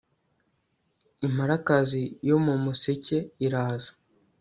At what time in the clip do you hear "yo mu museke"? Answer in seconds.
2.29-3.17